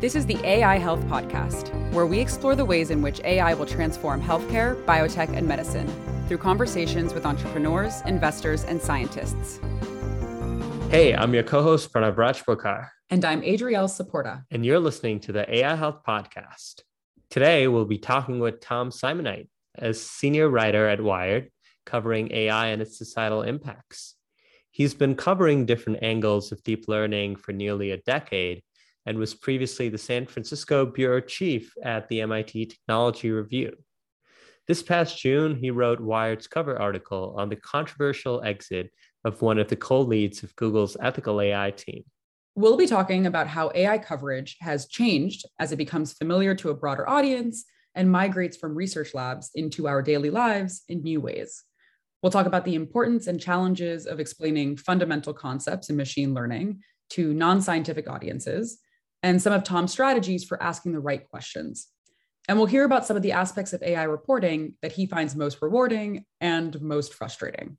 [0.00, 3.66] This is the AI Health Podcast, where we explore the ways in which AI will
[3.66, 5.92] transform healthcare, biotech, and medicine
[6.28, 9.58] through conversations with entrepreneurs, investors, and scientists.
[10.88, 12.90] Hey, I'm your co host, Pranav Rajpurkar.
[13.10, 14.44] And I'm Adriel Saporta.
[14.52, 16.82] And you're listening to the AI Health Podcast.
[17.28, 21.50] Today, we'll be talking with Tom Simonite, a senior writer at Wired,
[21.84, 24.14] covering AI and its societal impacts.
[24.70, 28.62] He's been covering different angles of deep learning for nearly a decade
[29.08, 33.72] and was previously the San Francisco bureau chief at the MIT Technology Review.
[34.66, 38.90] This past June, he wrote Wired's cover article on the controversial exit
[39.24, 42.04] of one of the co leads of Google's ethical AI team.
[42.54, 46.74] We'll be talking about how AI coverage has changed as it becomes familiar to a
[46.74, 51.64] broader audience and migrates from research labs into our daily lives in new ways.
[52.22, 57.32] We'll talk about the importance and challenges of explaining fundamental concepts in machine learning to
[57.32, 58.82] non scientific audiences
[59.22, 61.88] and some of Tom's strategies for asking the right questions.
[62.48, 65.60] And we'll hear about some of the aspects of AI reporting that he finds most
[65.60, 67.76] rewarding and most frustrating.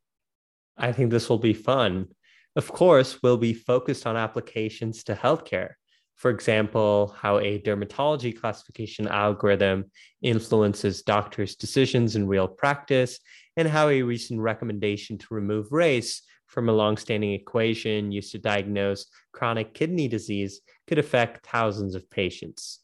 [0.78, 2.08] I think this will be fun.
[2.56, 5.72] Of course, we'll be focused on applications to healthcare.
[6.16, 9.86] For example, how a dermatology classification algorithm
[10.22, 13.20] influences doctors' decisions in real practice,
[13.56, 19.06] and how a recent recommendation to remove race from a longstanding equation used to diagnose
[19.32, 22.80] chronic kidney disease could affect thousands of patients.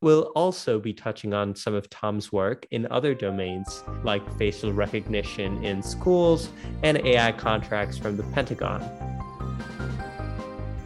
[0.00, 5.62] We'll also be touching on some of Tom's work in other domains like facial recognition
[5.64, 6.48] in schools
[6.82, 8.80] and AI contracts from the Pentagon.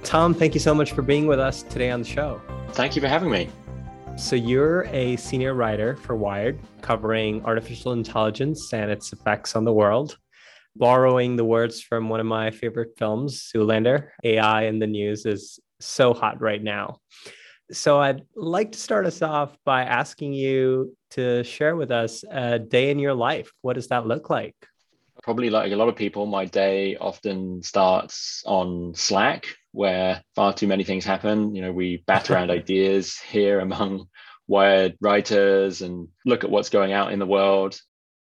[0.03, 2.41] Tom, thank you so much for being with us today on the show.
[2.71, 3.49] Thank you for having me.
[4.17, 9.73] So, you're a senior writer for Wired, covering artificial intelligence and its effects on the
[9.73, 10.17] world
[10.79, 15.59] borrowing the words from one of my favorite films, Zoolander, AI in the news is
[15.81, 17.01] so hot right now.
[17.73, 22.59] So I'd like to start us off by asking you to share with us a
[22.59, 23.51] day in your life.
[23.63, 24.55] What does that look like?
[25.23, 30.69] Probably like a lot of people, my day often starts on Slack, where far too
[30.69, 31.55] many things happen.
[31.55, 34.07] You know, we bat around ideas here among
[34.47, 37.81] wired writers and look at what's going out in the world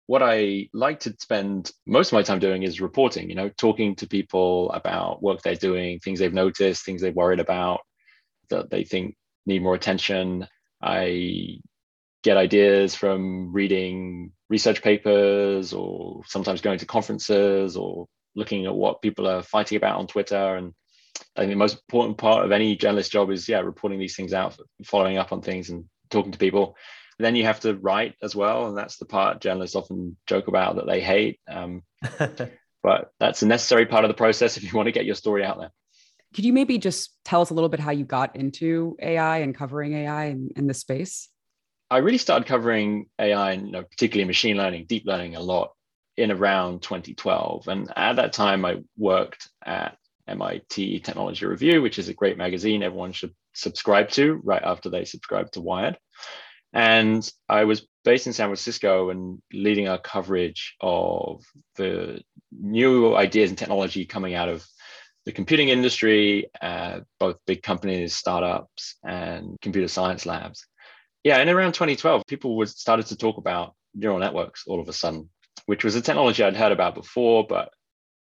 [0.08, 3.96] what I like to spend most of my time doing is reporting, you know, talking
[3.96, 7.82] to people about work they're doing, things they've noticed, things they're worried about
[8.50, 10.48] that they think need more attention.
[10.82, 11.60] I
[12.24, 19.02] get ideas from reading research papers or sometimes going to conferences or looking at what
[19.02, 20.56] people are fighting about on Twitter.
[20.56, 20.74] And
[21.36, 24.34] I think the most important part of any journalist job is, yeah, reporting these things
[24.34, 26.76] out, following up on things and talking to people
[27.18, 30.76] then you have to write as well, and that's the part journalists often joke about
[30.76, 31.40] that they hate.
[31.48, 31.84] Um,
[32.84, 35.44] but that's a necessary part of the process if you want to get your story
[35.44, 35.72] out there.
[36.34, 39.56] Could you maybe just tell us a little bit how you got into AI and
[39.56, 41.30] covering AI in, in this space?
[41.90, 45.72] I really started covering AI and you know, particularly machine learning, deep learning a lot
[46.18, 47.68] in around 2012.
[47.68, 52.84] And at that time, I worked at MIT Technology Review, which is a great magazine
[52.84, 55.98] everyone should subscribe to right after they subscribe to Wired.
[56.76, 61.42] And I was based in San Francisco and leading our coverage of
[61.78, 62.22] the
[62.52, 64.68] new ideas and technology coming out of
[65.26, 70.68] the computing industry, uh, both big companies, startups, and computer science labs.
[71.24, 75.30] Yeah, and around 2012, people started to talk about neural networks all of a sudden,
[75.68, 77.72] which was a technology I'd heard about before, but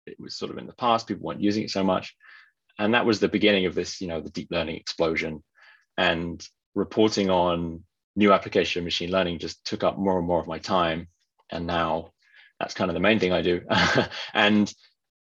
[0.07, 1.09] it was sort of in the past.
[1.09, 2.15] People weren't using it so much,
[2.79, 5.43] and that was the beginning of this, you know, the deep learning explosion,
[5.99, 6.47] and
[6.77, 7.83] reporting on
[8.17, 11.09] new application of machine learning just took up more and more of my time.
[11.51, 12.13] And now
[12.59, 13.61] that's kind of the main thing I do.
[14.35, 14.73] and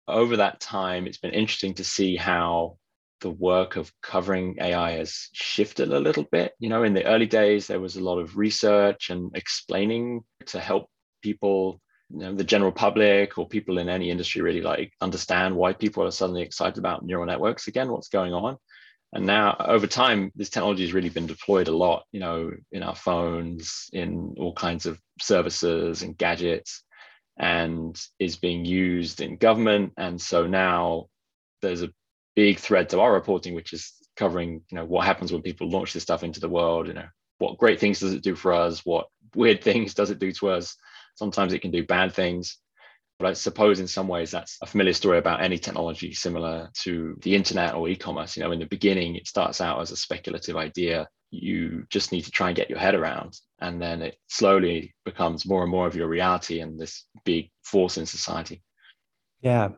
[0.09, 2.79] over that time, it's been interesting to see how
[3.21, 6.53] the work of covering AI has shifted a little bit.
[6.59, 10.59] You know, in the early days, there was a lot of research and explaining to
[10.59, 10.89] help
[11.23, 15.75] people, you know, the general public or people in any industry really like understand why
[15.75, 18.57] people are suddenly excited about neural networks again, what's going on.
[19.12, 22.83] And now over time, this technology has really been deployed a lot, you know, in
[22.83, 26.84] our phones, in all kinds of services and gadgets,
[27.36, 29.92] and is being used in government.
[29.97, 31.07] And so now
[31.60, 31.92] there's a
[32.36, 35.92] big thread to our reporting, which is covering, you know, what happens when people launch
[35.92, 37.09] this stuff into the world, you know,
[37.39, 38.84] what great things does it do for us?
[38.84, 40.77] What weird things does it do to us?
[41.16, 42.59] Sometimes it can do bad things.
[43.21, 47.17] But I suppose in some ways that's a familiar story about any technology similar to
[47.21, 48.34] the internet or e-commerce.
[48.34, 51.07] You know, in the beginning, it starts out as a speculative idea.
[51.31, 53.39] You just need to try and get your head around.
[53.61, 57.99] And then it slowly becomes more and more of your reality and this big force
[57.99, 58.63] in society.
[59.43, 59.69] Yeah.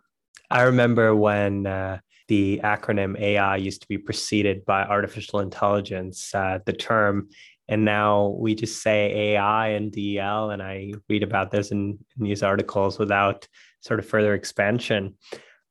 [0.49, 1.99] I remember when uh,
[2.29, 7.29] the acronym AI used to be preceded by artificial intelligence, uh, the term.
[7.73, 12.25] And now we just say AI and DEL, and I read about this in, in
[12.25, 13.49] news articles without
[13.81, 15.15] sort of further expansion.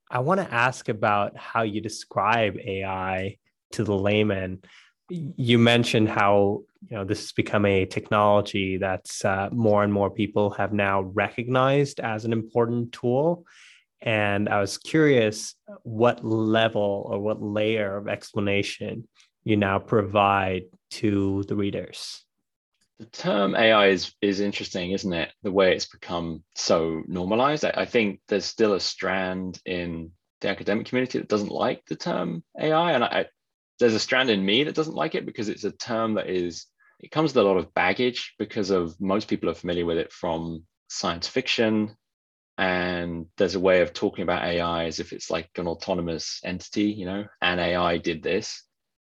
[0.09, 3.37] I want to ask about how you describe AI
[3.73, 4.63] to the layman.
[5.09, 10.09] You mentioned how you know this has become a technology that's uh, more and more
[10.09, 13.45] people have now recognized as an important tool
[14.01, 15.53] and I was curious
[15.83, 19.07] what level or what layer of explanation
[19.43, 22.23] you now provide to the readers.
[22.99, 25.31] The term AI is, is interesting, isn't it?
[25.41, 27.65] The way it's become so normalized.
[27.65, 30.11] I, I think there's still a strand in
[30.41, 32.91] the academic community that doesn't like the term AI.
[32.91, 33.25] And I,
[33.79, 36.67] there's a strand in me that doesn't like it because it's a term that is,
[36.99, 40.13] it comes with a lot of baggage because of most people are familiar with it
[40.13, 41.95] from science fiction
[42.57, 46.91] and there's a way of talking about AI as if it's like an autonomous entity,
[46.91, 48.63] you know, and AI did this.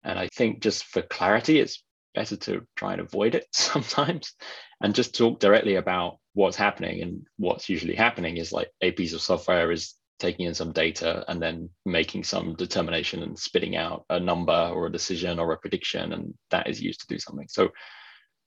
[0.05, 1.83] And I think just for clarity, it's
[2.15, 4.35] better to try and avoid it sometimes
[4.81, 7.03] and just talk directly about what's happening.
[7.03, 11.25] And what's usually happening is like a piece of software is taking in some data
[11.29, 15.59] and then making some determination and spitting out a number or a decision or a
[15.59, 16.13] prediction.
[16.13, 17.49] And that is used to do something.
[17.49, 17.71] So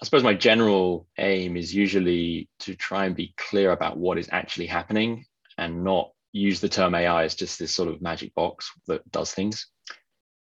[0.02, 4.30] I suppose my general aim is usually to try and be clear about what is
[4.32, 5.26] actually happening
[5.58, 9.32] and not use the term AI as just this sort of magic box that does
[9.32, 9.68] things.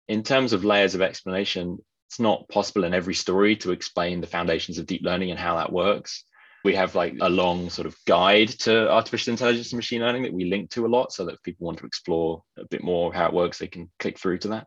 [0.09, 1.77] In terms of layers of explanation,
[2.07, 5.55] it's not possible in every story to explain the foundations of deep learning and how
[5.57, 6.23] that works.
[6.65, 10.33] We have like a long sort of guide to artificial intelligence and machine learning that
[10.33, 13.13] we link to a lot so that if people want to explore a bit more
[13.13, 14.65] how it works, they can click through to that.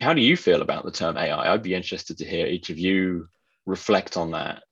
[0.00, 1.52] How do you feel about the term AI?
[1.52, 3.26] I'd be interested to hear each of you
[3.66, 4.62] reflect on that?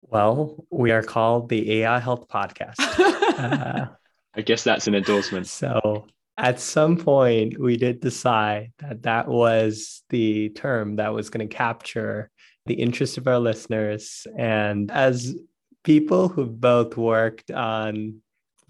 [0.00, 2.76] Well, we are called the AI Health Podcast.
[3.38, 3.88] uh,
[4.34, 5.46] I guess that's an endorsement.
[5.46, 6.06] So
[6.38, 11.54] at some point, we did decide that that was the term that was going to
[11.54, 12.30] capture
[12.66, 14.26] the interest of our listeners.
[14.36, 15.34] And as
[15.82, 18.20] people who both worked on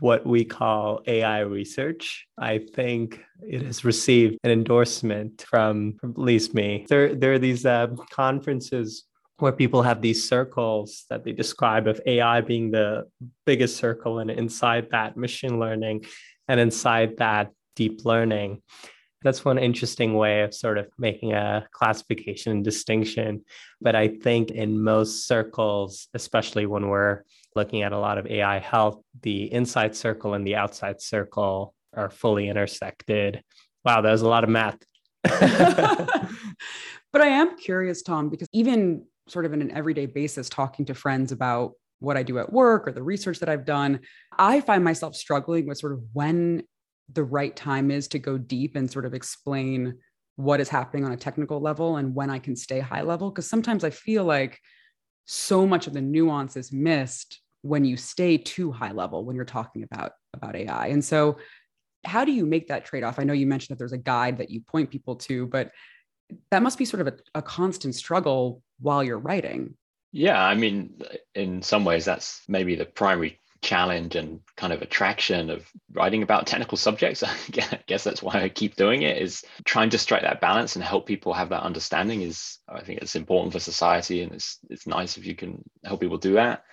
[0.00, 2.26] what we call AI research.
[2.38, 6.86] I think it has received an endorsement from, at least me.
[6.88, 9.04] There, there are these uh, conferences
[9.38, 13.08] where people have these circles that they describe of AI being the
[13.46, 16.04] biggest circle, and inside that, machine learning,
[16.48, 18.60] and inside that, deep learning.
[19.22, 23.44] That's one interesting way of sort of making a classification and distinction.
[23.80, 27.22] But I think in most circles, especially when we're
[27.54, 32.10] looking at a lot of AI health, the inside circle and the outside circle are
[32.10, 33.42] fully intersected.
[33.84, 34.78] Wow, that was a lot of math.
[35.22, 40.94] but I am curious, Tom, because even sort of in an everyday basis talking to
[40.94, 44.00] friends about what I do at work or the research that I've done,
[44.36, 46.62] I find myself struggling with sort of when
[47.12, 49.94] the right time is to go deep and sort of explain
[50.36, 53.30] what is happening on a technical level and when I can stay high level.
[53.30, 54.60] Because sometimes I feel like
[55.24, 59.44] so much of the nuance is missed when you stay too high level when you're
[59.44, 60.88] talking about about AI.
[60.88, 61.38] And so
[62.04, 63.18] how do you make that trade-off?
[63.18, 65.72] I know you mentioned that there's a guide that you point people to, but
[66.50, 69.74] that must be sort of a, a constant struggle while you're writing.
[70.12, 71.00] Yeah, I mean,
[71.34, 76.46] in some ways, that's maybe the primary challenge and kind of attraction of writing about
[76.46, 77.22] technical subjects.
[77.22, 80.84] I guess that's why I keep doing it is trying to strike that balance and
[80.84, 84.86] help people have that understanding is I think it's important for society and it's it's
[84.86, 86.64] nice if you can help people do that.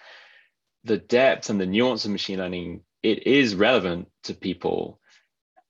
[0.83, 4.99] The depth and the nuance of machine learning, it is relevant to people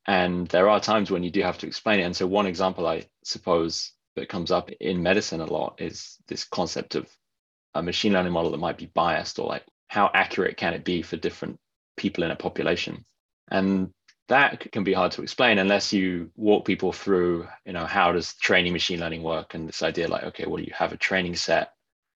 [0.08, 2.04] and there are times when you do have to explain it.
[2.04, 6.44] And so, one example I suppose that comes up in medicine a lot is this
[6.46, 7.08] concept of
[7.74, 11.02] a machine learning model that might be biased or like how accurate can it be
[11.02, 11.58] for different
[11.96, 13.06] people in a population?
[13.50, 13.92] And
[14.28, 18.34] that can be hard to explain unless you walk people through, you know, how does
[18.36, 19.54] training machine learning work?
[19.54, 21.70] And this idea like, okay, well, you have a training set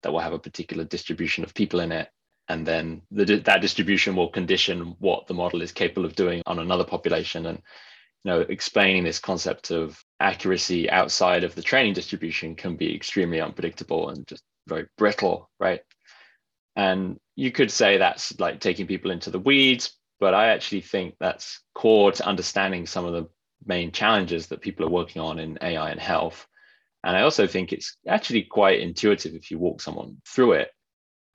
[0.01, 2.09] that will have a particular distribution of people in it
[2.49, 6.59] and then the, that distribution will condition what the model is capable of doing on
[6.59, 7.57] another population and
[8.23, 13.41] you know explaining this concept of accuracy outside of the training distribution can be extremely
[13.41, 15.81] unpredictable and just very brittle right
[16.75, 21.15] and you could say that's like taking people into the weeds but i actually think
[21.19, 23.25] that's core to understanding some of the
[23.65, 26.45] main challenges that people are working on in ai and health
[27.05, 30.69] and i also think it's actually quite intuitive if you walk someone through it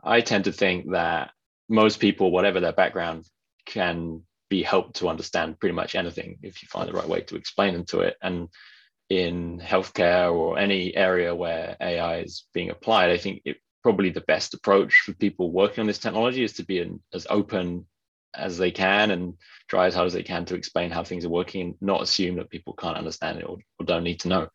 [0.02, 1.30] I tend to think that
[1.68, 3.26] most people, whatever their background,
[3.66, 7.36] can be helped to understand pretty much anything if you find the right way to
[7.36, 8.16] explain them to it.
[8.20, 8.48] And
[9.08, 14.22] in healthcare or any area where AI is being applied, I think it probably the
[14.22, 17.86] best approach for people working on this technology is to be an, as open
[18.34, 19.34] as they can and
[19.68, 22.36] try as hard as they can to explain how things are working and not assume
[22.36, 24.48] that people can't understand it or, or don't need to know.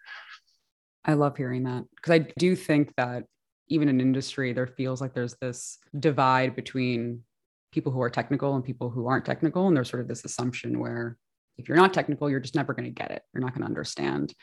[1.06, 3.26] I love hearing that because I do think that
[3.70, 7.24] even in industry, there feels like there's this divide between
[7.72, 9.68] people who are technical and people who aren't technical.
[9.68, 11.18] And there's sort of this assumption where
[11.58, 13.24] if you're not technical, you're just never going to get it.
[13.34, 14.34] You're not going to understand.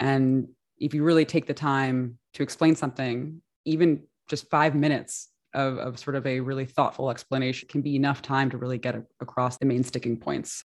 [0.00, 0.48] And
[0.78, 5.98] if you really take the time to explain something, even just five minutes of, of
[5.98, 9.56] sort of a really thoughtful explanation can be enough time to really get a, across
[9.58, 10.64] the main sticking points.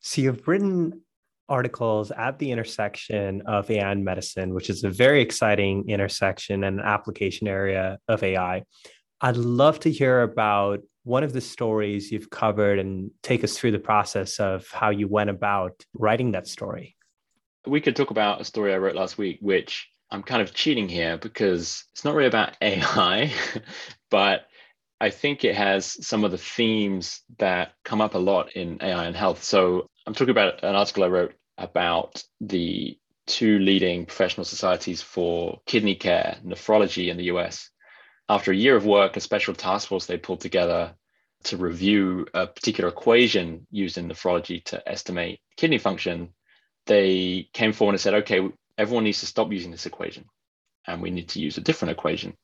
[0.00, 1.02] So you've written
[1.48, 6.80] articles at the intersection of AI and medicine, which is a very exciting intersection and
[6.80, 8.64] application area of AI.
[9.20, 13.72] I'd love to hear about one of the stories you've covered and take us through
[13.72, 16.96] the process of how you went about writing that story.
[17.66, 20.88] We could talk about a story I wrote last week, which I'm kind of cheating
[20.88, 23.32] here because it's not really about AI,
[24.10, 24.46] but
[25.00, 29.04] I think it has some of the themes that come up a lot in AI
[29.04, 29.44] and health.
[29.44, 35.60] So I'm talking about an article I wrote about the two leading professional societies for
[35.66, 37.70] kidney care, nephrology in the US.
[38.28, 40.94] After a year of work, a special task force they pulled together
[41.44, 46.30] to review a particular equation used in nephrology to estimate kidney function,
[46.86, 48.40] they came forward and said, okay,
[48.78, 50.24] everyone needs to stop using this equation
[50.86, 52.34] and we need to use a different equation.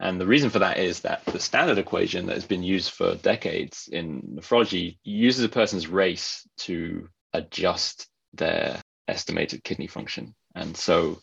[0.00, 3.14] And the reason for that is that the standard equation that has been used for
[3.14, 10.34] decades in nephrology uses a person's race to adjust their estimated kidney function.
[10.56, 11.20] And so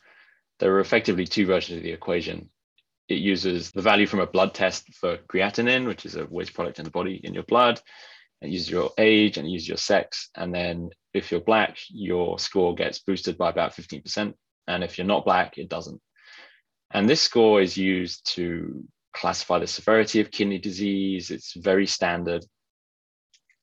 [0.60, 2.50] there are effectively two versions of the equation.
[3.10, 6.80] It uses the value from a blood test for creatinine, which is a waste product
[6.80, 7.82] in the body in your blood.
[8.42, 10.30] It uses your age and uses your sex.
[10.36, 14.34] And then if you're black, your score gets boosted by about 15%.
[14.72, 16.02] And if you're not black, it doesn't.
[16.92, 21.32] And this score is used to classify the severity of kidney disease.
[21.32, 22.46] It's very standard.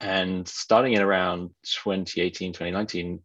[0.00, 3.20] And starting in around 2018, 2019,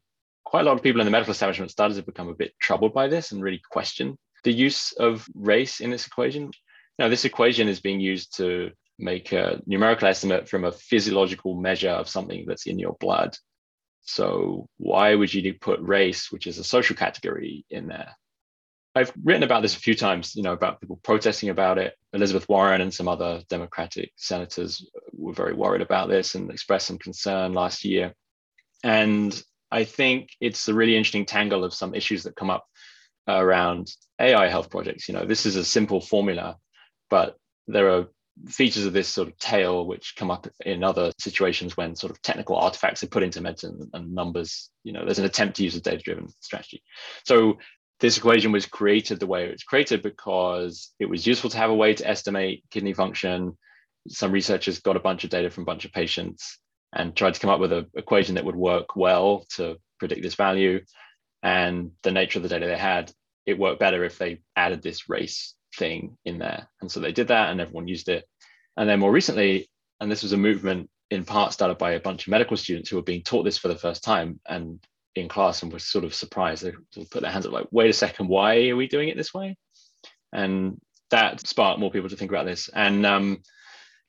[0.45, 2.93] quite a lot of people in the medical establishment started to become a bit troubled
[2.93, 6.51] by this and really question the use of race in this equation.
[6.99, 11.89] Now, this equation is being used to make a numerical estimate from a physiological measure
[11.89, 13.35] of something that's in your blood.
[14.03, 18.15] So, why would you put race, which is a social category, in there?
[18.95, 21.95] I've written about this a few times, you know, about people protesting about it.
[22.13, 26.99] Elizabeth Warren and some other Democratic senators were very worried about this and expressed some
[26.99, 28.13] concern last year.
[28.83, 29.41] And
[29.71, 32.67] I think it's a really interesting tangle of some issues that come up
[33.27, 35.07] around AI health projects.
[35.07, 36.57] You know, this is a simple formula,
[37.09, 38.07] but there are
[38.47, 42.21] features of this sort of tale which come up in other situations when sort of
[42.21, 45.75] technical artifacts are put into medicine and numbers you know there's an attempt to use
[45.75, 46.81] a data driven strategy
[47.25, 47.57] so
[47.99, 51.69] this equation was created the way it was created because it was useful to have
[51.69, 53.55] a way to estimate kidney function
[54.07, 56.59] some researchers got a bunch of data from a bunch of patients
[56.93, 60.35] and tried to come up with an equation that would work well to predict this
[60.35, 60.81] value.
[61.41, 63.11] And the nature of the data they had,
[63.45, 66.67] it worked better if they added this race thing in there.
[66.81, 68.25] And so they did that and everyone used it.
[68.77, 72.25] And then more recently, and this was a movement in part started by a bunch
[72.25, 74.79] of medical students who were being taught this for the first time and
[75.15, 76.63] in class and were sort of surprised.
[76.63, 76.73] They
[77.11, 79.57] put their hands up like, wait a second, why are we doing it this way?
[80.31, 80.79] And
[81.11, 82.69] that sparked more people to think about this.
[82.73, 83.43] And um,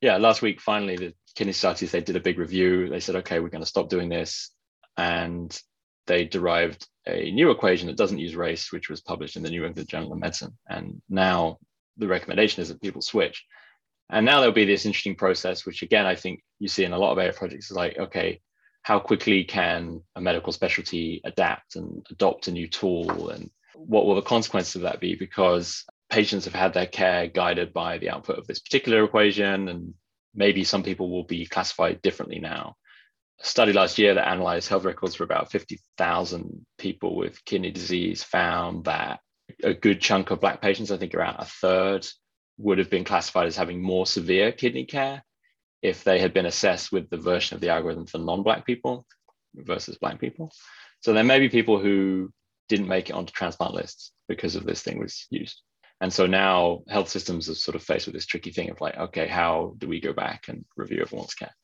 [0.00, 2.88] yeah, last week, finally, the kidney societies, they did a big review.
[2.88, 4.50] They said, okay, we're going to stop doing this.
[4.96, 5.56] And
[6.06, 9.64] they derived a new equation that doesn't use race, which was published in the New
[9.64, 10.56] England Journal of Medicine.
[10.68, 11.58] And now
[11.96, 13.44] the recommendation is that people switch.
[14.10, 16.98] And now there'll be this interesting process, which again, I think you see in a
[16.98, 18.40] lot of AI projects is like, okay,
[18.82, 23.30] how quickly can a medical specialty adapt and adopt a new tool?
[23.30, 25.14] And what will the consequences of that be?
[25.14, 29.94] Because patients have had their care guided by the output of this particular equation, and
[30.34, 32.76] maybe some people will be classified differently now.
[33.40, 38.84] Study last year that analyzed health records for about 50,000 people with kidney disease found
[38.84, 39.20] that
[39.62, 42.06] a good chunk of Black patients, I think around a third,
[42.58, 45.22] would have been classified as having more severe kidney care
[45.82, 49.06] if they had been assessed with the version of the algorithm for non Black people
[49.54, 50.50] versus Black people.
[51.00, 52.32] So there may be people who
[52.68, 55.60] didn't make it onto transplant lists because of this thing was used.
[56.00, 58.96] And so now health systems are sort of faced with this tricky thing of like,
[58.96, 61.54] okay, how do we go back and review everyone's care?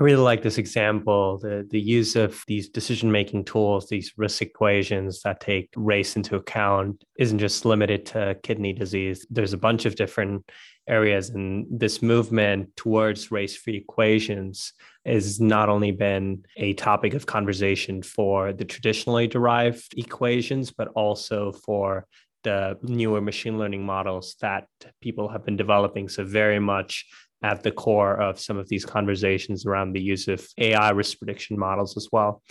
[0.00, 4.40] I really like this example the, the use of these decision making tools, these risk
[4.40, 9.26] equations that take race into account, isn't just limited to kidney disease.
[9.28, 10.50] There's a bunch of different
[10.88, 14.72] areas, and this movement towards race free equations
[15.04, 21.52] has not only been a topic of conversation for the traditionally derived equations, but also
[21.52, 22.06] for
[22.42, 24.66] the newer machine learning models that
[25.00, 26.08] people have been developing.
[26.08, 27.06] So, very much
[27.42, 31.58] at the core of some of these conversations around the use of AI risk prediction
[31.58, 32.42] models as well.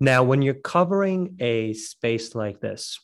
[0.00, 2.98] Now, when you're covering a space like this,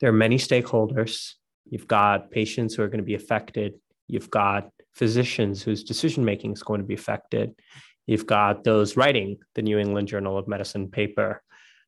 [0.00, 1.32] there are many stakeholders.
[1.68, 3.74] You've got patients who are going to be affected.
[4.08, 7.54] You've got physicians whose decision making is going to be affected.
[8.06, 11.42] You've got those writing the New England Journal of Medicine paper.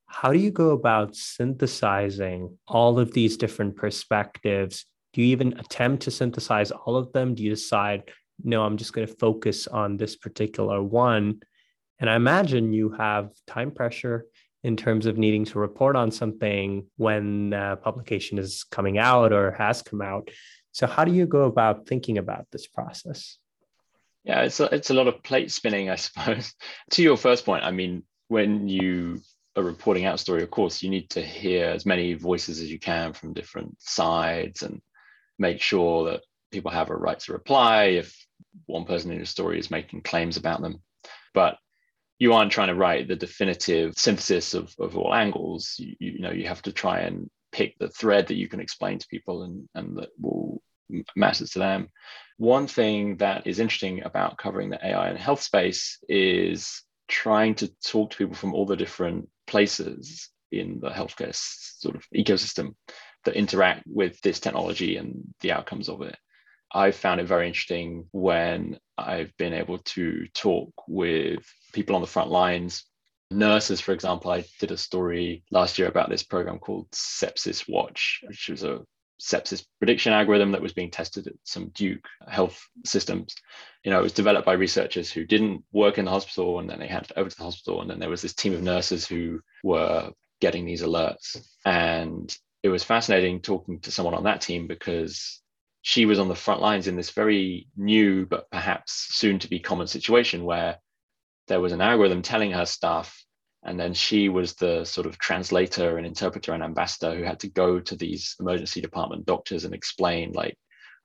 [0.07, 4.87] How do you go about synthesizing all of these different perspectives?
[5.13, 7.35] Do you even attempt to synthesize all of them?
[7.35, 8.11] Do you decide,
[8.43, 11.41] no, I'm just going to focus on this particular one?
[11.99, 14.27] And I imagine you have time pressure
[14.63, 19.53] in terms of needing to report on something when uh, publication is coming out or
[19.53, 20.31] has come out.
[20.73, 23.39] So, how do you go about thinking about this process?
[24.25, 26.55] Yeah, it's a, it's a lot of plate spinning, I suppose.
[26.93, 29.21] to your first point, I mean, when you
[29.57, 32.79] are reporting out story, of course, you need to hear as many voices as you
[32.79, 34.81] can from different sides and
[35.39, 38.27] make sure that people have a right to reply if
[38.67, 40.83] one person in a story is making claims about them.
[41.33, 41.59] But
[42.19, 45.75] you aren't trying to write the definitive synthesis of, of all angles.
[45.79, 48.99] You, you know, you have to try and pick the thread that you can explain
[48.99, 50.63] to people and, and that will
[51.17, 51.89] matters to them.
[52.37, 57.69] One thing that is interesting about covering the AI and health space is trying to
[57.83, 62.75] talk to people from all the different places in the healthcare sort of ecosystem
[63.25, 66.17] that interact with this technology and the outcomes of it.
[66.73, 72.09] I've found it very interesting when I've been able to talk with people on the
[72.09, 72.85] front lines.
[73.31, 78.21] Nurses, for example, I did a story last year about this program called Sepsis Watch,
[78.25, 78.81] which was a
[79.21, 83.35] sepsis prediction algorithm that was being tested at some Duke health systems.
[83.85, 86.79] You know, it was developed by researchers who didn't work in the hospital and then
[86.79, 87.81] they handed it over to the hospital.
[87.81, 91.37] And then there was this team of nurses who were getting these alerts.
[91.65, 95.41] And it was fascinating talking to someone on that team because
[95.83, 99.61] she was on the front lines in this very new but perhaps soon to be
[99.61, 100.79] common situation where
[101.47, 103.24] there was an algorithm telling her stuff
[103.65, 107.49] and then she was the sort of translator and interpreter and ambassador who had to
[107.49, 110.57] go to these emergency department doctors and explain like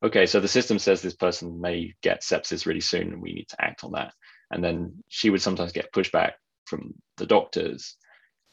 [0.03, 3.47] okay so the system says this person may get sepsis really soon and we need
[3.49, 4.13] to act on that.
[4.51, 6.31] And then she would sometimes get pushback
[6.65, 7.95] from the doctors.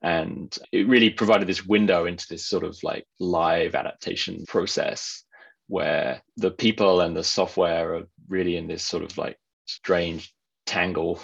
[0.03, 5.25] And it really provided this window into this sort of like live adaptation process
[5.69, 10.33] where the people and the software are really in this sort of like strange
[10.67, 11.21] tangle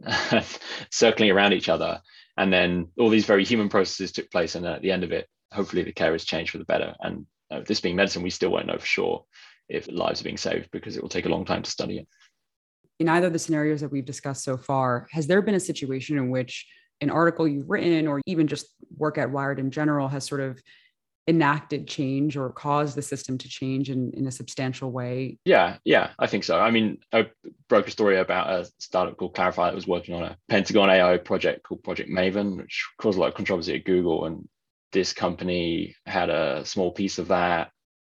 [0.90, 2.00] circling around each other
[2.36, 5.28] and then all these very human processes took place and at the end of it
[5.52, 6.94] hopefully the care has changed for the better.
[7.00, 9.24] And uh, this being medicine we still won't know for sure
[9.68, 12.08] if lives are being saved because it will take a long time to study it.
[12.98, 16.18] In either of the scenarios that we've discussed so far has there been a situation
[16.18, 16.66] in which
[17.00, 18.66] an article you've written or even just
[18.96, 20.60] work at wired in general has sort of
[21.26, 25.38] enacted change or caused the system to change in, in a substantial way?
[25.44, 26.58] Yeah, yeah, I think so.
[26.58, 27.30] I mean, I
[27.68, 31.16] broke a story about a startup called Clarifai that was working on a Pentagon AI
[31.18, 34.26] project called Project Maven, which caused a lot of controversy at Google.
[34.26, 34.48] And
[34.92, 37.70] this company had a small piece of that.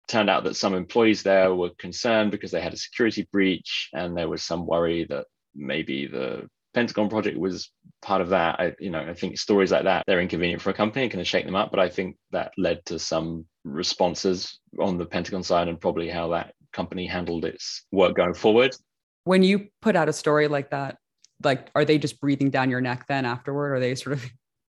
[0.08, 4.16] Turned out that some employees there were concerned because they had a security breach, and
[4.16, 7.72] there was some worry that maybe the Pentagon project was
[8.04, 8.60] part of that.
[8.60, 11.24] I, you know, I think stories like that they're inconvenient for a company and can
[11.24, 11.72] shake them up.
[11.72, 16.28] But I think that led to some responses on the Pentagon side and probably how
[16.30, 18.76] that company handled its work going forward.
[19.24, 20.98] When you put out a story like that,
[21.44, 23.74] like are they just breathing down your neck then afterward?
[23.74, 24.26] Are they sort of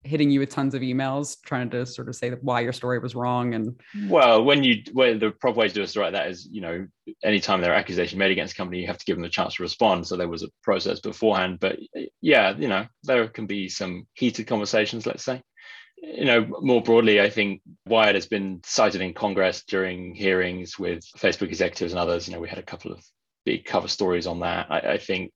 [0.07, 3.13] hitting you with tons of emails trying to sort of say why your story was
[3.13, 6.27] wrong and well when you well the proper way to do a story like that
[6.27, 6.87] is you know
[7.23, 9.55] anytime there are accusations made against a company you have to give them the chance
[9.55, 10.07] to respond.
[10.07, 11.77] So there was a process beforehand but
[12.21, 15.41] yeah you know there can be some heated conversations let's say.
[16.01, 21.03] You know more broadly i think wired has been cited in congress during hearings with
[21.17, 22.27] facebook executives and others.
[22.27, 23.03] You know we had a couple of
[23.45, 24.67] big cover stories on that.
[24.69, 25.31] I, I think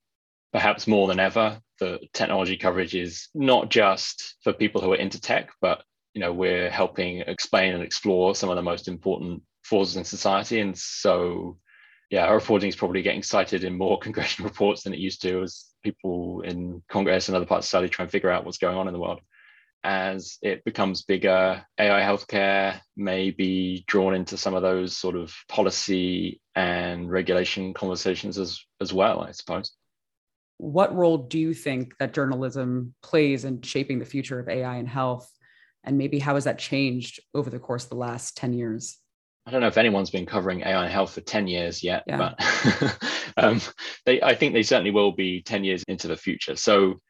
[0.52, 5.20] perhaps more than ever, the technology coverage is not just for people who are into
[5.20, 5.82] tech, but
[6.14, 10.60] you know we're helping explain and explore some of the most important forces in society.
[10.60, 11.58] And so,
[12.10, 15.42] yeah, our reporting is probably getting cited in more congressional reports than it used to,
[15.42, 18.76] as people in Congress and other parts of society try and figure out what's going
[18.76, 19.20] on in the world.
[19.84, 25.34] As it becomes bigger, AI healthcare may be drawn into some of those sort of
[25.48, 29.72] policy and regulation conversations as as well, I suppose
[30.62, 34.88] what role do you think that journalism plays in shaping the future of AI and
[34.88, 35.28] health?
[35.82, 38.96] And maybe how has that changed over the course of the last 10 years?
[39.44, 42.16] I don't know if anyone's been covering AI and health for 10 years yet, yeah.
[42.16, 42.96] but
[43.36, 43.60] um,
[44.06, 46.54] they, I think they certainly will be 10 years into the future.
[46.54, 47.00] So,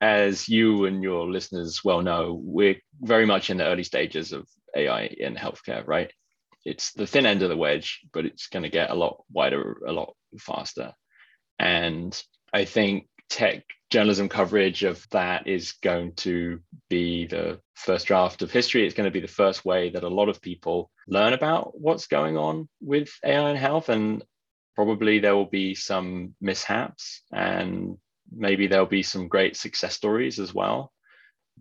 [0.00, 4.48] as you and your listeners well know, we're very much in the early stages of
[4.76, 6.10] AI in healthcare, right?
[6.64, 9.76] It's the thin end of the wedge, but it's going to get a lot wider,
[9.86, 10.92] a lot faster
[11.60, 12.20] And
[12.56, 18.50] I think tech journalism coverage of that is going to be the first draft of
[18.50, 18.86] history.
[18.86, 22.06] It's going to be the first way that a lot of people learn about what's
[22.06, 23.90] going on with AI and health.
[23.90, 24.24] And
[24.74, 27.98] probably there will be some mishaps and
[28.34, 30.94] maybe there'll be some great success stories as well.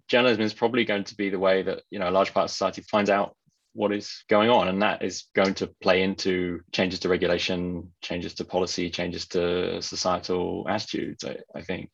[0.07, 2.51] Journalism is probably going to be the way that you know a large part of
[2.51, 3.35] society finds out
[3.75, 8.33] what is going on, and that is going to play into changes to regulation, changes
[8.35, 11.23] to policy, changes to societal attitudes.
[11.23, 11.89] I, I think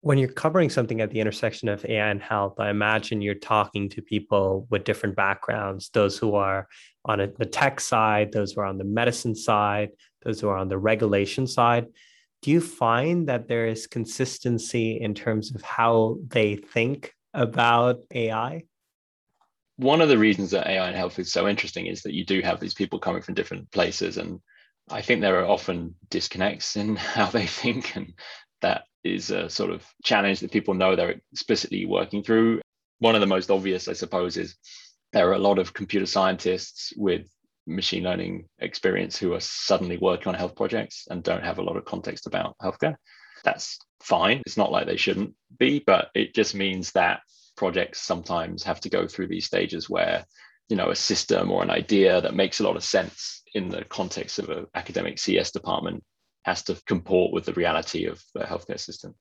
[0.00, 3.88] when you're covering something at the intersection of AI and health, I imagine you're talking
[3.90, 6.68] to people with different backgrounds, those who are
[7.04, 9.90] on a, the tech side, those who are on the medicine side,
[10.22, 11.86] those who are on the regulation side.
[12.42, 18.62] Do you find that there is consistency in terms of how they think about AI?
[19.78, 22.40] One of the reasons that AI and health is so interesting is that you do
[22.42, 24.18] have these people coming from different places.
[24.18, 24.40] And
[24.90, 27.96] I think there are often disconnects in how they think.
[27.96, 28.12] And
[28.60, 32.60] that is a sort of challenge that people know they're explicitly working through.
[32.98, 34.56] One of the most obvious, I suppose, is
[35.12, 37.26] there are a lot of computer scientists with
[37.66, 41.76] machine learning experience who are suddenly working on health projects and don't have a lot
[41.76, 42.96] of context about healthcare.
[43.44, 44.42] That's fine.
[44.46, 47.20] It's not like they shouldn't be, but it just means that
[47.58, 50.24] projects sometimes have to go through these stages where
[50.68, 53.84] you know a system or an idea that makes a lot of sense in the
[53.84, 56.04] context of an academic CS department
[56.44, 59.14] has to comport with the reality of the healthcare system.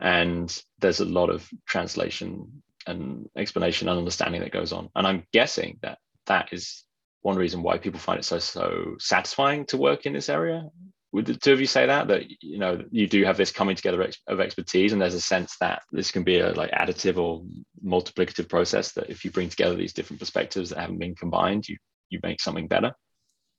[0.00, 0.48] And
[0.80, 4.88] there's a lot of translation and explanation and understanding that goes on.
[4.96, 6.84] And I'm guessing that that is
[7.22, 10.68] one reason why people find it so so satisfying to work in this area.
[11.12, 13.74] Would the two of you say that that you know you do have this coming
[13.74, 17.44] together of expertise, and there's a sense that this can be a like additive or
[17.84, 21.76] multiplicative process that if you bring together these different perspectives that haven't been combined, you
[22.10, 22.92] you make something better.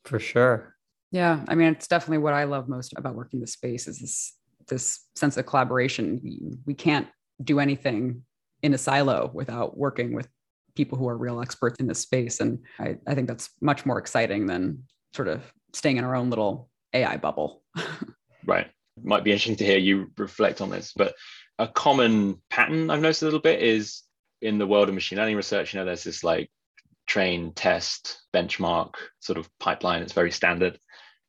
[0.06, 0.76] For sure.
[1.12, 4.34] Yeah, I mean, it's definitely what I love most about working the space is this
[4.68, 6.22] this sense of collaboration.
[6.24, 7.08] We, we can't
[7.44, 8.24] do anything
[8.64, 10.28] in a silo without working with
[10.76, 12.40] people who are real experts in this space.
[12.40, 14.84] And I, I think that's much more exciting than
[15.14, 15.42] sort of
[15.74, 17.64] staying in our own little AI bubble.
[18.46, 18.68] right.
[19.02, 21.16] Might be interesting to hear you reflect on this, but
[21.58, 24.04] a common pattern I've noticed a little bit is
[24.42, 26.50] in the world of machine learning research, you know, there's this like
[27.08, 30.02] train, test, benchmark sort of pipeline.
[30.02, 30.80] It's very standard.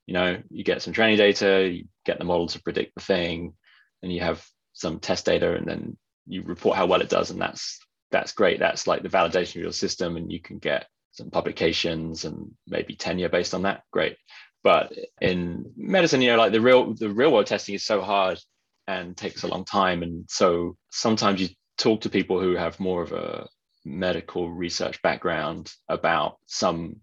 [0.06, 3.54] You know, you get some training data, you get the model to predict the thing,
[4.02, 5.96] and you have some test data, and then
[6.26, 7.78] you report how well it does, and that's
[8.10, 8.58] that's great.
[8.58, 12.94] That's like the validation of your system, and you can get some publications and maybe
[12.94, 13.82] tenure based on that.
[13.92, 14.16] Great.
[14.62, 18.38] But in medicine, you know, like the real the real world testing is so hard
[18.86, 20.02] and takes a long time.
[20.02, 21.48] And so sometimes you
[21.78, 23.48] talk to people who have more of a
[23.84, 26.96] medical research background about some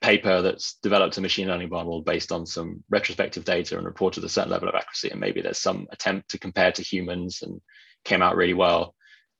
[0.00, 4.28] paper that's developed a machine learning model based on some retrospective data and reported a
[4.28, 5.10] certain level of accuracy.
[5.10, 7.60] And maybe there's some attempt to compare to humans and
[8.04, 8.94] came out really well.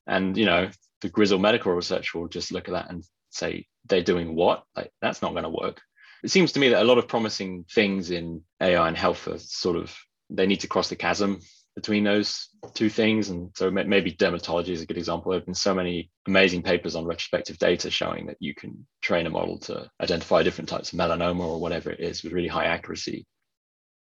[0.06, 4.02] And you know the grizzle medical research will just look at that and say they're
[4.02, 4.64] doing what?
[4.74, 5.80] Like that's not going to work
[6.22, 9.38] it seems to me that a lot of promising things in ai and health are
[9.38, 9.96] sort of
[10.30, 11.40] they need to cross the chasm
[11.78, 13.28] between those two things.
[13.28, 15.30] And so maybe dermatology is a good example.
[15.30, 19.26] There have been so many amazing papers on retrospective data showing that you can train
[19.26, 22.64] a model to identify different types of melanoma or whatever it is with really high
[22.64, 23.26] accuracy.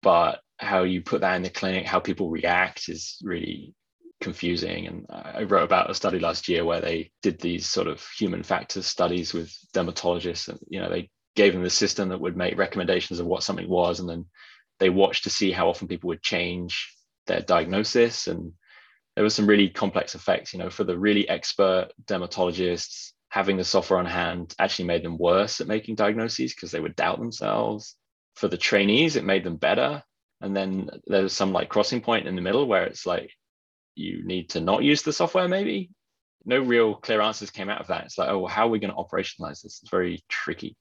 [0.03, 3.75] But how you put that in the clinic how people react is really
[4.21, 4.88] confusing.
[4.88, 8.43] And I wrote about a study last year where they did these sort of human
[8.43, 12.59] factors studies with dermatologists, and you know they gave them the system that would make
[12.59, 14.27] recommendations of what something was, and then
[14.79, 16.95] they watched to see how often people would change
[17.27, 18.53] their diagnosis, and
[19.14, 20.53] there was some really complex effects.
[20.53, 25.18] You know, for the really expert dermatologists, having the software on hand actually made them
[25.18, 27.97] worse at making diagnoses because they would doubt themselves.
[28.37, 30.03] For the trainees, it made them better.
[30.40, 33.31] And then there's some like crossing point in the middle where it's like
[33.95, 35.90] you need to not use the software maybe
[36.45, 38.79] no real clear answers came out of that it's like oh well, how are we
[38.79, 40.77] going to operationalize this it's very tricky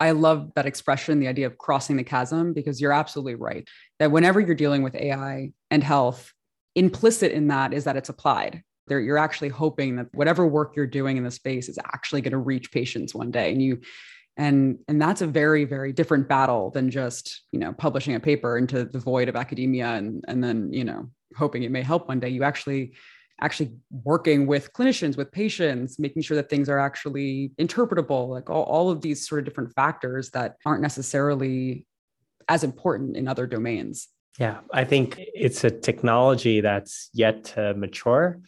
[0.00, 4.10] I love that expression, the idea of crossing the chasm, because you're absolutely right that
[4.10, 6.32] whenever you're dealing with AI and health,
[6.74, 8.62] implicit in that is that it's applied.
[8.86, 12.32] There, you're actually hoping that whatever work you're doing in the space is actually going
[12.32, 13.80] to reach patients one day, and you,
[14.36, 18.58] and and that's a very very different battle than just you know publishing a paper
[18.58, 22.18] into the void of academia and and then you know hoping it may help one
[22.18, 22.94] day you actually
[23.40, 23.72] actually
[24.04, 28.90] working with clinicians with patients making sure that things are actually interpretable like all, all
[28.90, 31.86] of these sort of different factors that aren't necessarily
[32.48, 34.08] as important in other domains.
[34.38, 38.40] Yeah i think it's a technology that's yet to mature.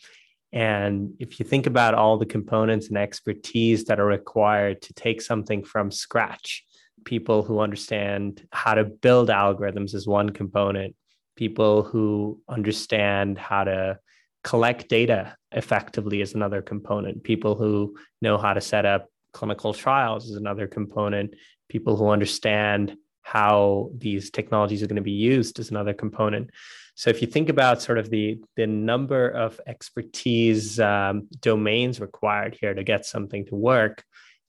[0.55, 5.23] And if you think about all the components and expertise that are required to take
[5.23, 6.63] something from scratch
[7.05, 10.95] people who understand how to build algorithms is one component.
[11.37, 13.99] People who understand how to
[14.43, 17.23] collect data effectively is another component.
[17.23, 21.35] People who know how to set up clinical trials is another component.
[21.69, 26.51] People who understand how these technologies are going to be used is another component.
[26.95, 32.57] So if you think about sort of the the number of expertise um, domains required
[32.61, 34.05] here to get something to work,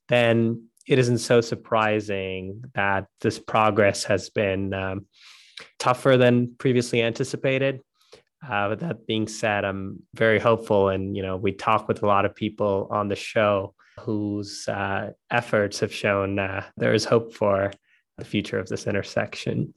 [0.10, 5.06] then it isn't so surprising that this progress has been um,
[5.80, 7.80] tougher than previously anticipated.
[8.48, 12.08] Uh, with that being said, I'm very hopeful, and you know, we talk with a
[12.08, 17.34] lot of people on the show whose uh, efforts have shown uh, there is hope
[17.34, 17.72] for
[18.18, 19.74] the future of this intersection.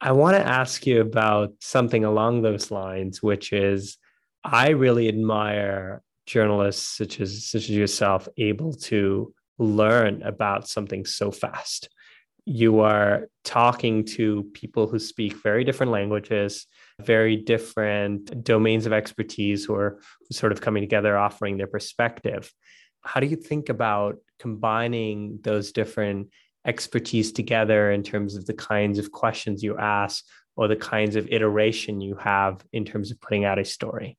[0.00, 3.98] I want to ask you about something along those lines, which is
[4.44, 11.30] I really admire journalists such as such as yourself able to learn about something so
[11.30, 11.90] fast.
[12.44, 16.66] You are talking to people who speak very different languages,
[17.00, 20.00] very different domains of expertise who are
[20.32, 22.52] sort of coming together, offering their perspective.
[23.02, 26.28] How do you think about combining those different
[26.66, 30.24] expertise together in terms of the kinds of questions you ask
[30.56, 34.18] or the kinds of iteration you have in terms of putting out a story?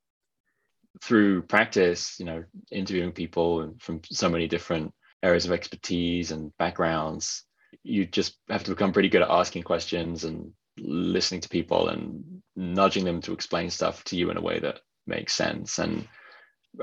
[1.01, 7.43] Through practice, you know, interviewing people from so many different areas of expertise and backgrounds,
[7.83, 12.41] you just have to become pretty good at asking questions and listening to people and
[12.55, 15.79] nudging them to explain stuff to you in a way that makes sense.
[15.79, 16.07] And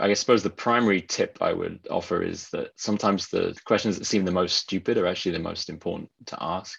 [0.01, 4.25] I suppose the primary tip I would offer is that sometimes the questions that seem
[4.25, 6.79] the most stupid are actually the most important to ask.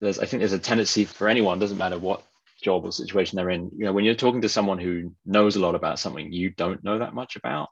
[0.00, 2.24] There's, I think there's a tendency for anyone, doesn't matter what
[2.62, 5.60] job or situation they're in, you know, when you're talking to someone who knows a
[5.60, 7.68] lot about something you don't know that much about,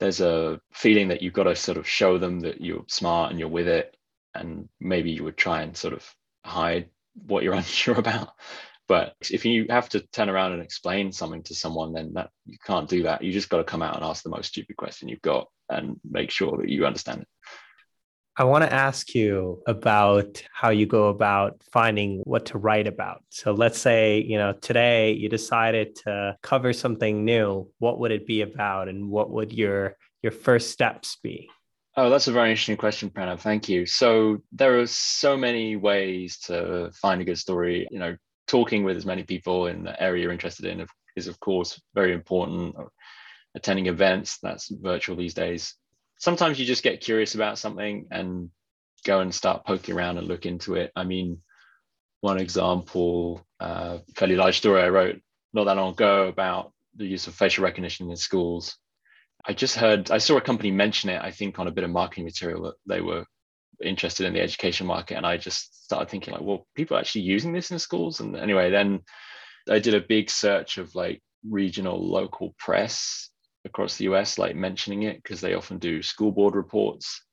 [0.00, 3.38] there's a feeling that you've got to sort of show them that you're smart and
[3.38, 3.96] you're with it.
[4.34, 6.14] And maybe you would try and sort of
[6.44, 6.88] hide
[7.26, 8.30] what you're unsure about.
[8.88, 12.58] But if you have to turn around and explain something to someone, then that you
[12.66, 13.22] can't do that.
[13.22, 15.98] You just got to come out and ask the most stupid question you've got and
[16.08, 17.28] make sure that you understand it.
[18.34, 23.22] I want to ask you about how you go about finding what to write about.
[23.28, 27.70] So let's say, you know, today you decided to cover something new.
[27.78, 31.50] What would it be about and what would your your first steps be?
[31.94, 33.40] Oh, that's a very interesting question, Pranav.
[33.40, 33.84] Thank you.
[33.84, 37.86] So there are so many ways to find a good story.
[37.90, 41.40] You know, talking with as many people in the area you're interested in is of
[41.40, 42.74] course very important
[43.54, 45.74] attending events that's virtual these days
[46.18, 48.50] sometimes you just get curious about something and
[49.04, 51.38] go and start poking around and look into it i mean
[52.20, 55.20] one example uh, fairly large story i wrote
[55.54, 58.76] not that long ago about the use of facial recognition in schools
[59.46, 61.90] i just heard i saw a company mention it i think on a bit of
[61.90, 63.24] marketing material that they were
[63.82, 67.22] interested in the education market and i just started thinking like well people are actually
[67.22, 68.20] using this in schools?
[68.20, 69.00] And anyway then
[69.68, 73.30] i did a big search of like regional local press
[73.64, 77.24] across the us like mentioning it because they often do school board reports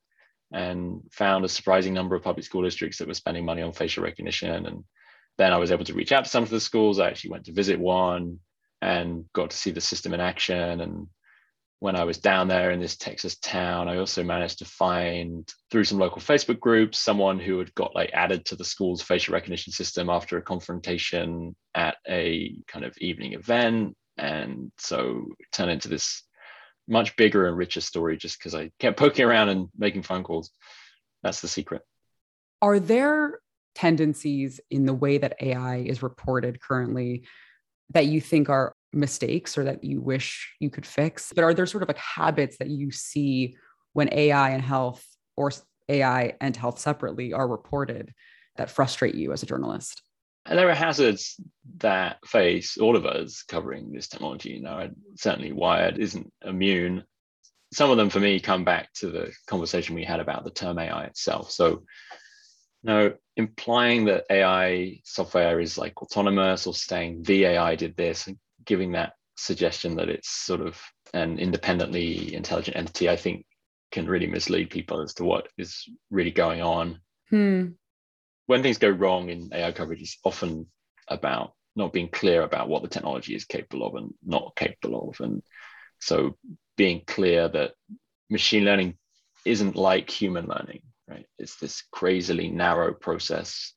[0.51, 4.03] and found a surprising number of public school districts that were spending money on facial
[4.03, 4.83] recognition and
[5.37, 6.99] then i was able to reach out to some of the schools.
[6.99, 8.39] I actually went to visit one
[8.81, 11.07] and got to see the system in action and
[11.79, 15.85] when I was down there in this Texas town, I also managed to find through
[15.85, 19.71] some local Facebook groups someone who had got like added to the school's facial recognition
[19.71, 23.95] system after a confrontation at a kind of evening event.
[24.17, 26.23] And so turned into this
[26.89, 30.51] much bigger and richer story just because I kept poking around and making phone calls.
[31.23, 31.81] That's the secret.
[32.61, 33.39] Are there
[33.73, 37.23] tendencies in the way that AI is reported currently
[37.91, 41.31] that you think are mistakes or that you wish you could fix?
[41.33, 43.55] But are there sort of like habits that you see
[43.93, 45.51] when AI and health or
[45.87, 48.13] AI and health separately are reported
[48.57, 50.01] that frustrate you as a journalist?
[50.45, 51.39] And there are hazards
[51.77, 54.51] that face all of us covering this technology.
[54.51, 57.03] You know, certainly Wired isn't immune.
[57.71, 60.79] Some of them, for me, come back to the conversation we had about the term
[60.79, 61.51] AI itself.
[61.51, 61.83] So,
[62.83, 68.27] know, implying that AI software is like autonomous or saying the AI did this
[68.69, 70.79] giving that suggestion that it's sort of
[71.15, 73.45] an independently intelligent entity, I think
[73.91, 77.01] can really mislead people as to what is really going on.
[77.31, 77.69] Hmm.
[78.45, 80.67] When things go wrong in AI coverage, it's often
[81.07, 85.19] about not being clear about what the technology is capable of and not capable of.
[85.19, 85.41] And
[85.99, 86.37] so
[86.77, 87.71] being clear that
[88.29, 88.99] machine learning
[89.45, 91.25] isn't like human learning, right?
[91.39, 93.73] It's this crazily narrow process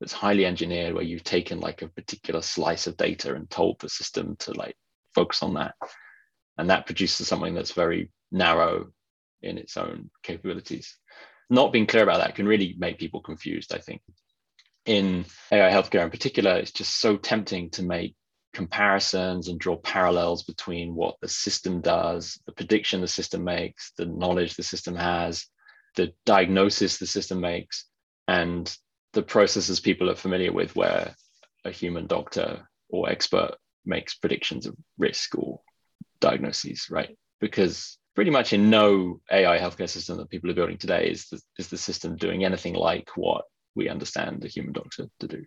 [0.00, 3.88] that's highly engineered where you've taken like a particular slice of data and told the
[3.88, 4.76] system to like
[5.14, 5.74] focus on that.
[6.56, 8.88] And that produces something that's very narrow
[9.42, 10.96] in its own capabilities.
[11.50, 14.02] Not being clear about that can really make people confused i think.
[14.84, 18.14] In AI healthcare in particular, it's just so tempting to make
[18.54, 24.06] comparisons and draw parallels between what the system does, the prediction the system makes, the
[24.06, 25.46] knowledge the system has,
[25.96, 27.84] the diagnosis the system makes,
[28.26, 28.74] and
[29.12, 31.14] the processes people are familiar with where
[31.64, 35.60] a human doctor or expert makes predictions of risk or
[36.20, 37.16] diagnoses, right?
[37.40, 41.40] Because pretty much in no AI healthcare system that people are building today is the,
[41.58, 43.44] is the system doing anything like what
[43.74, 45.44] we understand the human doctor to do.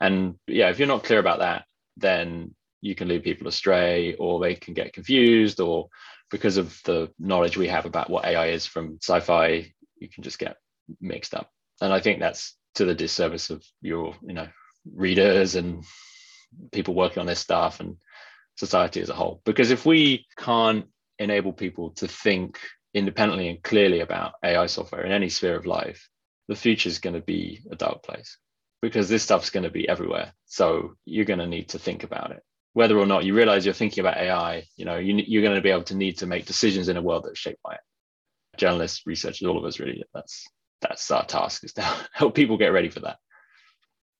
[0.00, 1.64] And yeah, if you're not clear about that,
[1.96, 5.88] then you can lead people astray or they can get confused or
[6.30, 10.38] because of the knowledge we have about what AI is from sci-fi, you can just
[10.38, 10.56] get
[11.00, 11.50] mixed up.
[11.80, 14.48] And I think that's to the disservice of your, you know,
[14.94, 15.84] readers and
[16.72, 17.96] people working on this stuff and
[18.56, 19.40] society as a whole.
[19.44, 20.86] Because if we can't
[21.18, 22.58] enable people to think
[22.94, 26.08] independently and clearly about AI software in any sphere of life,
[26.48, 28.38] the future is going to be a dark place
[28.82, 30.32] because this stuff's going to be everywhere.
[30.46, 32.42] So you're going to need to think about it.
[32.72, 35.62] Whether or not you realize you're thinking about AI, you know, you, you're going to
[35.62, 37.80] be able to need to make decisions in a world that's shaped by it.
[38.56, 40.46] Journalists, researchers, all of us really, that's
[40.80, 43.18] that's our task is to help people get ready for that.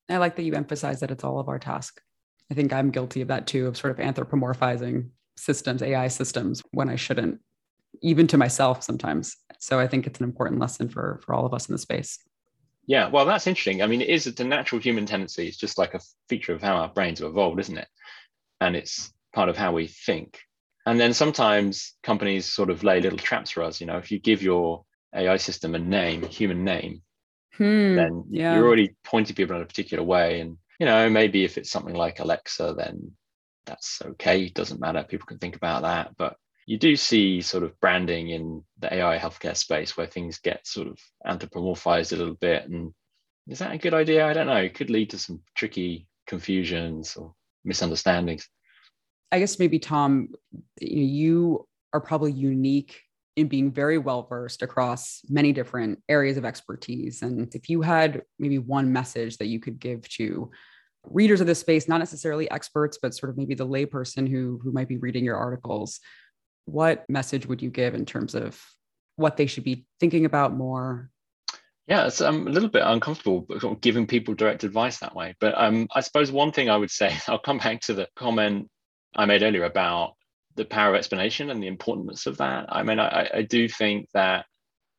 [0.08, 2.00] I like that you emphasize that it's all of our task.
[2.50, 6.88] I think I'm guilty of that too, of sort of anthropomorphizing systems, AI systems, when
[6.88, 7.38] I shouldn't,
[8.02, 9.36] even to myself sometimes.
[9.58, 12.18] So I think it's an important lesson for for all of us in the space.
[12.86, 13.82] Yeah, well, that's interesting.
[13.82, 15.46] I mean, it is a natural human tendency.
[15.46, 17.86] It's just like a feature of how our brains have evolved, isn't it?
[18.60, 20.40] And it's part of how we think.
[20.86, 23.80] And then sometimes companies sort of lay little traps for us.
[23.80, 27.02] You know, if you give your AI system a name, a human name,
[27.56, 28.54] hmm, then yeah.
[28.54, 30.40] you're already pointing people in a particular way.
[30.40, 33.12] And, you know, maybe if it's something like Alexa, then
[33.66, 34.44] that's okay.
[34.44, 35.04] It doesn't matter.
[35.04, 36.16] People can think about that.
[36.16, 40.66] But you do see sort of branding in the AI healthcare space where things get
[40.66, 42.68] sort of anthropomorphized a little bit.
[42.68, 42.92] And
[43.48, 44.26] is that a good idea?
[44.26, 44.56] I don't know.
[44.56, 48.48] It could lead to some tricky confusions or misunderstandings.
[49.32, 50.28] I guess maybe Tom,
[50.80, 53.02] you are probably unique
[53.36, 57.22] in being very well versed across many different areas of expertise.
[57.22, 60.50] And if you had maybe one message that you could give to
[61.04, 64.72] readers of this space, not necessarily experts, but sort of maybe the layperson who, who
[64.72, 66.00] might be reading your articles,
[66.66, 68.62] what message would you give in terms of
[69.16, 71.10] what they should be thinking about more?
[71.86, 73.40] Yeah, it's, I'm a little bit uncomfortable
[73.80, 75.34] giving people direct advice that way.
[75.40, 78.70] But um, I suppose one thing I would say, I'll come back to the comment
[79.14, 80.14] I made earlier about
[80.56, 82.66] the power of explanation and the importance of that.
[82.68, 84.46] I mean, I, I do think that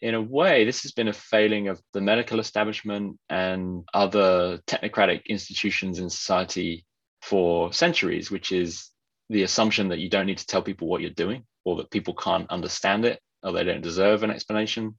[0.01, 5.25] in a way, this has been a failing of the medical establishment and other technocratic
[5.27, 6.85] institutions in society
[7.21, 8.89] for centuries, which is
[9.29, 12.15] the assumption that you don't need to tell people what you're doing or that people
[12.15, 14.97] can't understand it or they don't deserve an explanation.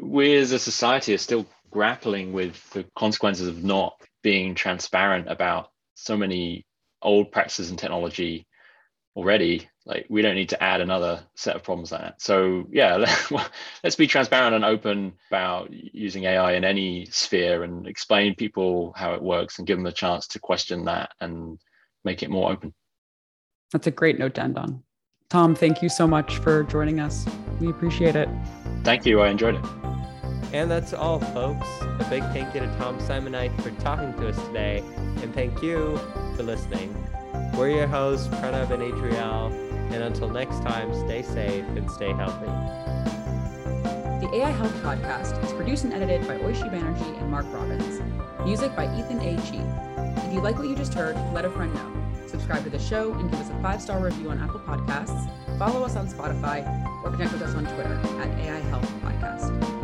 [0.00, 5.70] We as a society are still grappling with the consequences of not being transparent about
[5.94, 6.66] so many
[7.00, 8.46] old practices and technology
[9.16, 12.22] already like we don't need to add another set of problems like that.
[12.22, 13.04] So yeah
[13.84, 19.14] let's be transparent and open about using ai in any sphere and explain people how
[19.14, 21.58] it works and give them a chance to question that and
[22.04, 22.72] make it more open.
[23.72, 24.82] That's a great note to end on.
[25.28, 27.26] Tom thank you so much for joining us.
[27.60, 28.28] We appreciate it.
[28.84, 29.20] Thank you.
[29.20, 29.64] I enjoyed it.
[30.52, 31.66] And that's all folks.
[31.80, 34.82] A big thank you to tom simonite for talking to us today.
[35.22, 35.98] And thank you
[36.36, 36.94] for listening
[37.54, 39.52] we're your hosts, Pranav and Adriel,
[39.92, 42.46] and until next time, stay safe and stay healthy.
[44.24, 48.00] The AI Health Podcast is produced and edited by Oishi Banerjee and Mark Robbins.
[48.44, 49.36] Music by Ethan A.
[49.36, 50.24] Chi.
[50.26, 52.26] If you like what you just heard, let a friend know.
[52.26, 55.28] Subscribe to the show and give us a five star review on Apple Podcasts.
[55.58, 56.64] Follow us on Spotify
[57.04, 59.81] or connect with us on Twitter at AI Health Podcast.